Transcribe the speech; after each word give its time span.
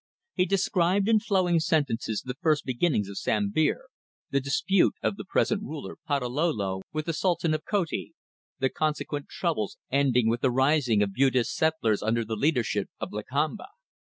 He 0.33 0.47
described 0.47 1.07
in 1.07 1.19
flowing 1.19 1.59
sentences 1.59 2.23
the 2.23 2.33
first 2.41 2.65
beginnings 2.65 3.07
of 3.07 3.19
Sambir, 3.19 3.81
the 4.31 4.39
dispute 4.41 4.95
of 5.03 5.15
the 5.15 5.23
present 5.23 5.61
ruler, 5.61 5.95
Patalolo, 6.07 6.81
with 6.91 7.05
the 7.05 7.13
Sultan 7.13 7.53
of 7.53 7.63
Koti, 7.65 8.13
the 8.57 8.69
consequent 8.69 9.27
troubles 9.27 9.77
ending 9.91 10.27
with 10.27 10.41
the 10.41 10.49
rising 10.49 11.03
of 11.03 11.13
Bugis 11.13 11.51
settlers 11.53 12.01
under 12.01 12.25
the 12.25 12.35
leadership 12.35 12.89
of 12.99 13.11
Lakamba. 13.11 13.67